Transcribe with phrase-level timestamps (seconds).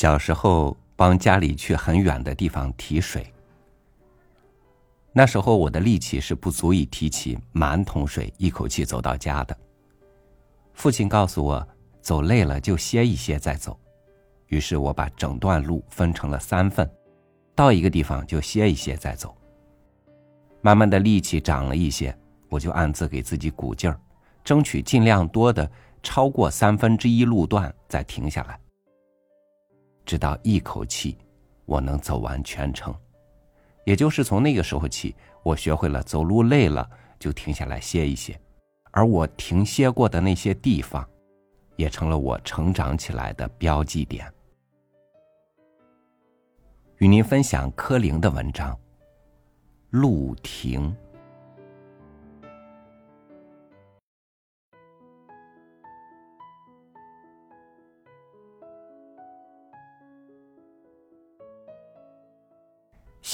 [0.00, 3.30] 小时候帮家里去很远的地方提水，
[5.12, 9.54] 那时候我的力气是不足以提起满桶水一口气走到家的。
[10.72, 11.68] 父亲告诉我，
[12.00, 13.78] 走累了就歇一歇再走。
[14.46, 16.90] 于是我把整段路分成了三份，
[17.54, 19.36] 到一个地方就歇一歇再走。
[20.62, 24.00] 慢慢的力气长了一些，我就暗自给自己鼓劲儿，
[24.42, 25.70] 争取尽量多的
[26.02, 28.58] 超过三分之一路段再停下来。
[30.10, 31.16] 直到一口气，
[31.66, 32.92] 我能走完全程，
[33.84, 35.14] 也就是从那个时候起，
[35.44, 38.36] 我学会了走路累了就停下来歇一歇，
[38.90, 41.08] 而我停歇过的那些地方，
[41.76, 44.26] 也成了我成长起来的标记点。
[46.96, 48.74] 与您分享柯林的文章
[49.90, 50.92] 《路停》。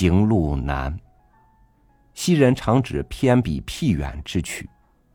[0.00, 0.98] 行路难。
[2.14, 4.66] 昔人常指偏僻僻远之曲，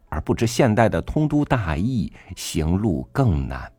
[0.10, 3.74] 而不知现代的通都大邑，行路更难。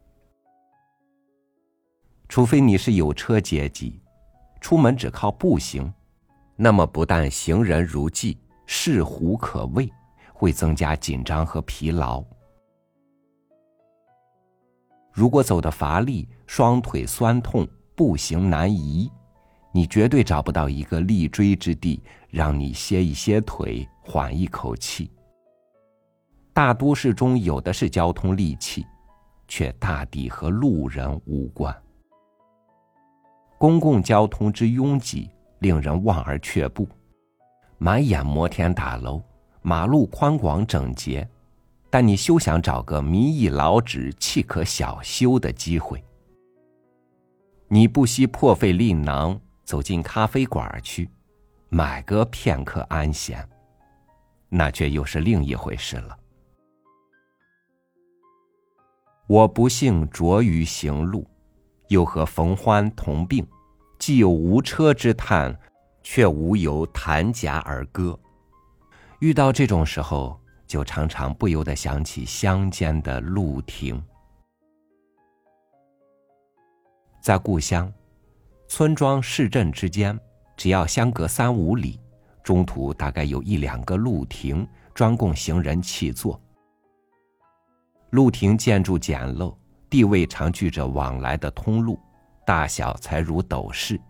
[2.28, 4.02] 除非你是有车阶级，
[4.60, 5.94] 出门只靠步行，
[6.56, 9.88] 那么不但行人如寄，视虎可畏，
[10.34, 12.20] 会增加紧张和疲劳。
[15.12, 19.08] 如果走得乏力，双腿酸痛，步行难移。
[19.76, 25.10] 你绝对找不到一个立锥之地，让你歇一歇腿，缓一口气。
[26.54, 28.86] 大都市中有的是交通利器，
[29.46, 31.76] 却大抵和路人无关。
[33.58, 36.88] 公共交通之拥挤，令人望而却步。
[37.76, 39.22] 满眼摩天大楼，
[39.60, 41.28] 马路宽广整洁，
[41.90, 46.02] 但你休想找个民意老纸，岂可小休的机会。
[47.68, 49.38] 你不惜破费力囊。
[49.66, 51.10] 走进咖啡馆去，
[51.68, 53.46] 买个片刻安闲，
[54.48, 56.16] 那却又是另一回事了。
[59.26, 61.28] 我不幸着于行路，
[61.88, 63.44] 又和冯欢同病，
[63.98, 65.58] 既有无车之叹，
[66.00, 68.16] 却无由弹夹而歌。
[69.18, 74.00] 遇到这种时候，就常常不由得想起乡间的路亭，
[77.20, 77.92] 在故乡。
[78.68, 80.18] 村庄、市镇之间，
[80.56, 82.00] 只要相隔三五里，
[82.42, 86.40] 中途大概有一两个路亭，专供行人弃坐。
[88.10, 89.54] 路亭建筑简陋，
[89.88, 91.98] 地位常距着往来的通路，
[92.44, 94.00] 大小才如斗室。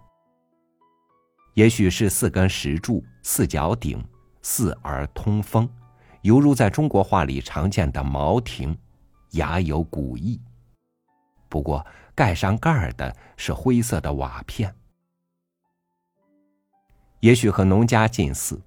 [1.54, 4.02] 也许是四根石柱、四角顶、
[4.42, 5.68] 四而通风，
[6.22, 8.76] 犹如在中国画里常见的茅亭，
[9.32, 10.40] 雅有古意。
[11.56, 11.84] 不过。
[12.14, 14.74] 盖上盖儿的是灰色的瓦片，
[17.20, 18.58] 也许和农家近似，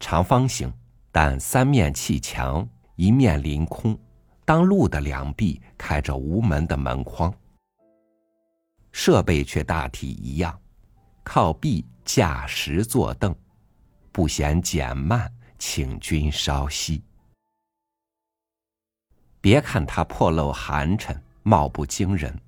[0.00, 0.72] 长方形，
[1.12, 2.66] 但三面砌墙，
[2.96, 3.98] 一面临空，
[4.46, 7.30] 当路的两壁开着无门的门框。
[8.90, 10.58] 设备却大体一样，
[11.22, 13.36] 靠壁架石坐凳，
[14.10, 17.04] 不嫌减慢，请君稍息。
[19.42, 21.14] 别看它破漏寒碜，
[21.48, 22.38] 貌不惊人。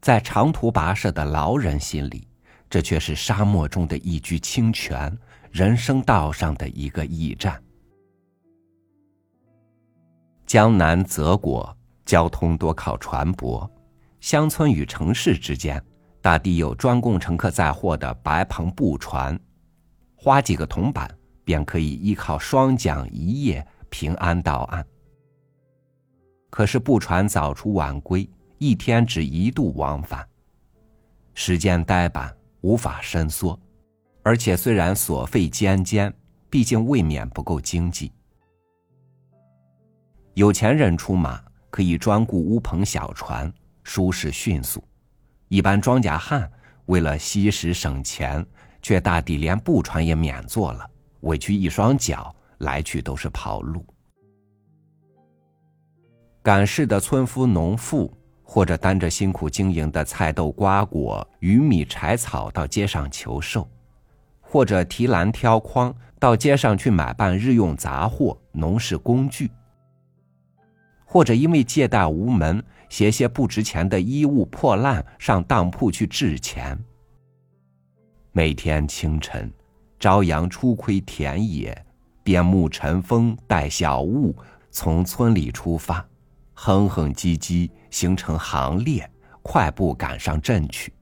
[0.00, 2.28] 在长途跋涉的劳人心里，
[2.70, 5.12] 这却是沙漠中的一居清泉，
[5.50, 7.60] 人生道上的一个驿站。
[10.46, 11.76] 江南泽国
[12.06, 13.68] 交通多靠船舶，
[14.20, 15.82] 乡村与城市之间，
[16.22, 19.38] 大抵有专供乘客载货的白篷布船，
[20.16, 21.12] 花几个铜板
[21.44, 24.86] 便可以依靠双桨一夜平安到岸。
[26.50, 28.28] 可是布船早出晚归。
[28.60, 30.26] 一天只一度往返，
[31.32, 33.56] 时间呆板，无法伸缩，
[34.24, 36.12] 而且虽然所费艰艰，
[36.50, 38.10] 毕竟未免不够经济。
[40.34, 43.52] 有钱人出马可以专雇乌篷小船，
[43.84, 44.80] 舒适迅速；
[45.46, 46.50] 一般庄稼汉
[46.86, 48.44] 为了惜时省钱，
[48.82, 50.84] 却大抵连布船也免坐了，
[51.20, 53.86] 委屈一双脚，来去都是跑路。
[56.48, 58.10] 赶市的村夫农妇。
[58.42, 63.68] 或者担着辛苦经营的菜豆瓜果、鱼米柴草到街上求售，
[64.40, 69.50] 或者提篮挑筐到街上去买办日用杂货、农事工具，
[71.04, 76.82] 或者因为借贷无门，携些不值钱的衣物破烂上当铺去置钱。
[78.32, 79.52] 每天清晨，
[80.00, 81.84] 朝阳初窥田野，
[82.22, 84.34] 边牧晨风带小雾，
[84.70, 86.02] 从村里出发。
[86.60, 89.08] 哼哼唧唧，形成行列，
[89.42, 90.92] 快步赶上阵去。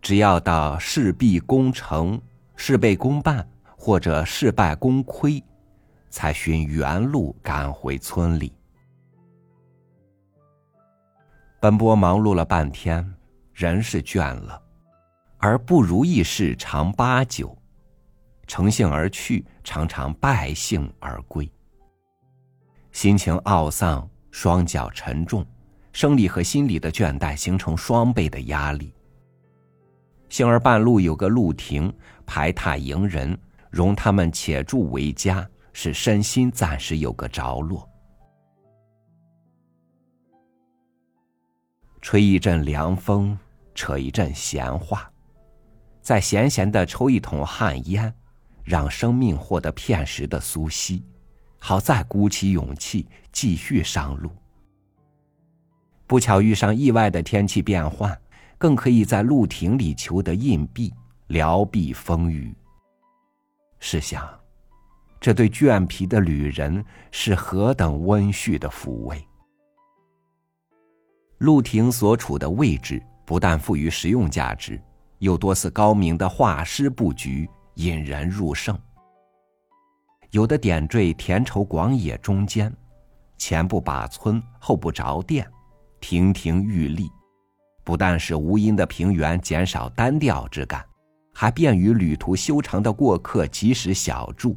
[0.00, 2.18] 只要到事必功成、
[2.54, 3.46] 事倍功半
[3.76, 5.42] 或者事败功亏，
[6.10, 8.52] 才寻原路赶回村里。
[11.58, 13.04] 奔波忙碌了半天，
[13.52, 14.62] 人是倦了，
[15.38, 17.58] 而不如意事常八九，
[18.46, 21.50] 乘兴而去，常常败兴而归。
[22.92, 25.42] 心情懊丧，双脚沉重，
[25.94, 28.92] 生理和心理的倦怠形成双倍的压力。
[30.28, 31.90] 幸而半路有个露亭
[32.26, 33.34] 排榻迎人，
[33.70, 37.88] 容他们且住为家，使身心暂时有个着落。
[42.02, 43.38] 吹一阵凉风，
[43.74, 45.10] 扯一阵闲话，
[46.02, 48.14] 再闲闲的抽一桶旱烟，
[48.64, 51.02] 让生命获得片时的苏息。
[51.68, 54.30] 好，再鼓起勇气继续上路。
[56.06, 58.16] 不巧遇上意外的天气变换，
[58.56, 60.94] 更可以在路亭里求得硬币，
[61.26, 62.54] 聊避风雨。
[63.80, 64.24] 试想，
[65.20, 69.26] 这对倦疲的旅人是何等温煦的抚慰！
[71.38, 74.80] 路亭所处的位置不但富于实用价值，
[75.18, 78.78] 又多似高明的画师布局，引人入胜。
[80.30, 82.72] 有的点缀田畴广野中间，
[83.38, 85.48] 前不把村，后不着店，
[86.00, 87.08] 亭亭玉立，
[87.84, 90.84] 不但是无垠的平原减少单调之感，
[91.32, 94.56] 还便于旅途修长的过客及时小住，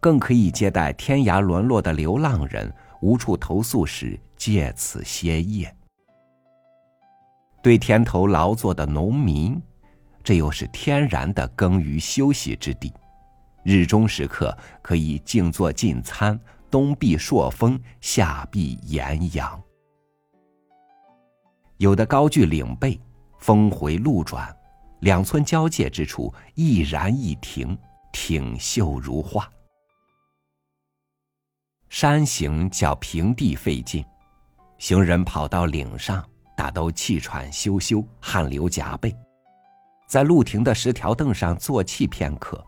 [0.00, 5.72] 更可以接待天涯沦落的流浪人无处投宿时借此歇业。
[7.62, 9.60] 对田头劳作的农民，
[10.24, 12.92] 这又是天然的耕于休息之地。
[13.70, 19.62] 日中时刻可以静坐进餐，东避朔风，夏避炎阳。
[21.76, 22.98] 有的高踞岭背，
[23.36, 24.56] 峰回路转，
[25.00, 27.76] 两村交界之处一然一亭，
[28.10, 29.46] 挺秀如画。
[31.90, 34.02] 山行较平地费劲，
[34.78, 36.26] 行人跑到岭上，
[36.56, 39.14] 大都气喘吁吁，汗流浃背，
[40.08, 42.64] 在露亭的石条凳上坐憩片刻。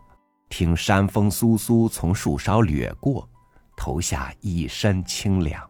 [0.51, 3.27] 听山风簌簌从树梢掠过，
[3.75, 5.67] 投下一身清凉。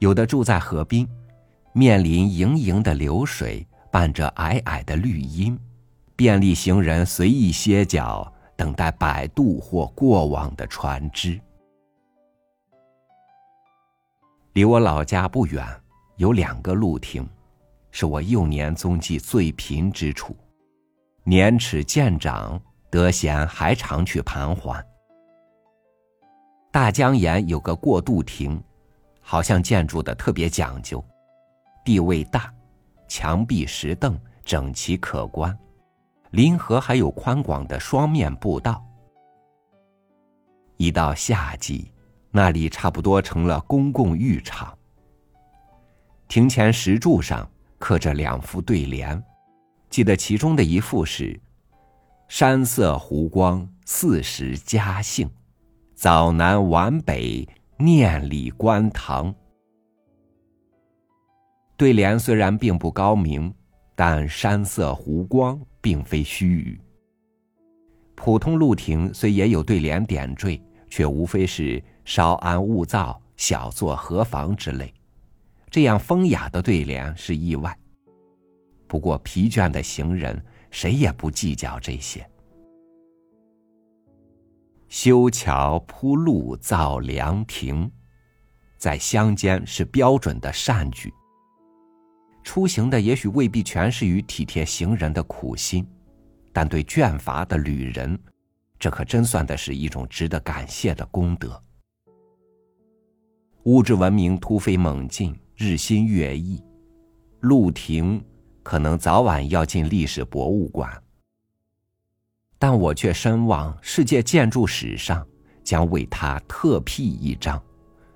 [0.00, 1.08] 有的住在河边，
[1.72, 5.56] 面临盈盈的流水，伴着矮矮的绿荫，
[6.16, 11.40] 便利行人随意歇脚，等待摆渡或过往的船只。
[14.54, 15.64] 离我老家不远，
[16.16, 17.26] 有两个路亭，
[17.92, 20.36] 是我幼年踪迹最贫之处，
[21.22, 22.60] 年齿渐长。
[22.92, 24.86] 德贤还常去盘桓。
[26.70, 28.62] 大江沿有个过渡亭，
[29.22, 31.02] 好像建筑的特别讲究，
[31.86, 32.52] 地位大，
[33.08, 35.58] 墙壁石凳整齐可观，
[36.32, 38.84] 临河还有宽广的双面步道。
[40.76, 41.90] 一到夏季，
[42.30, 44.76] 那里差不多成了公共浴场。
[46.28, 49.24] 亭前石柱上刻着两副对联，
[49.88, 51.40] 记得其中的一副是。
[52.34, 55.28] 山色湖光四时佳兴，
[55.94, 57.46] 早南晚北
[57.76, 59.34] 念里观堂。
[61.76, 63.52] 对联虽然并不高明，
[63.94, 66.80] 但山色湖光并非虚语。
[68.14, 74.90] 普通路亭虽也有对联点缀，却无非是稍安勿躁、小作何妨之类。
[75.68, 77.78] 这样风雅的对联是意外。
[78.88, 80.42] 不过疲倦的行人。
[80.72, 82.28] 谁也不计较这些。
[84.88, 87.88] 修桥铺路造凉亭，
[88.78, 91.12] 在乡间是标准的善举。
[92.42, 95.86] 出行的也许未必全是于体贴行人的苦心，
[96.52, 98.18] 但对倦乏的旅人，
[98.78, 101.62] 这可真算的是一种值得感谢的功德。
[103.64, 106.60] 物质文明突飞猛进，日新月异，
[107.40, 108.22] 路亭。
[108.62, 111.02] 可能早晚要进历史博物馆，
[112.58, 115.26] 但我却深望世界建筑史上
[115.64, 117.60] 将为它特辟一章，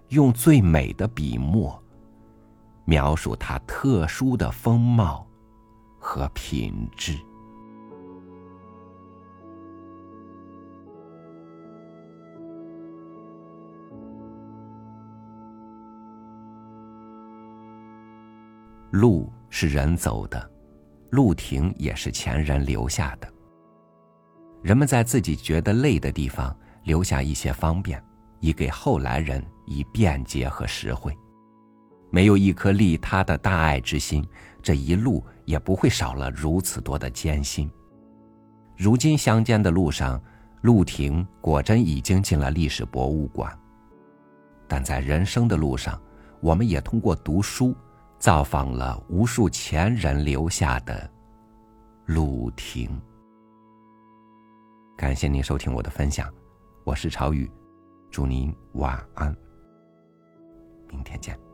[0.08, 1.82] 用最美的笔墨
[2.84, 5.26] 描述它特殊的风貌
[5.98, 7.18] 和品质。
[18.96, 19.32] 路。
[19.48, 20.50] 是人走的，
[21.10, 23.32] 路亭也是前人留下的。
[24.60, 28.02] 人们在自己觉得累的地方留下一些方便，
[28.40, 31.16] 以给后来人以便捷和实惠。
[32.10, 34.26] 没有一颗利他的大爱之心，
[34.60, 37.70] 这一路也不会少了如此多的艰辛。
[38.76, 40.20] 如今相见的路上，
[40.62, 43.56] 陆婷果真已经进了历史博物馆。
[44.68, 45.98] 但在人生的路上，
[46.40, 47.74] 我们也通过读书，
[48.18, 51.08] 造访了无数前人留下的
[52.06, 53.00] 鲁庭。
[54.96, 56.32] 感谢您收听我的分享，
[56.84, 57.50] 我是朝雨，
[58.10, 59.34] 祝您晚安，
[60.88, 61.45] 明天见。